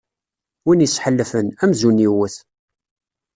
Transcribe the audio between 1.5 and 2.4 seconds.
amzun iwwet.